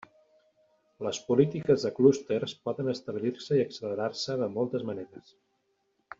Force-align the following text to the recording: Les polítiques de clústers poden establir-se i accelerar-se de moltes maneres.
Les 1.07 1.19
polítiques 1.27 1.85
de 1.87 1.91
clústers 1.99 2.55
poden 2.69 2.89
establir-se 2.95 3.61
i 3.61 3.63
accelerar-se 3.67 4.39
de 4.43 4.49
moltes 4.57 4.89
maneres. 4.93 5.33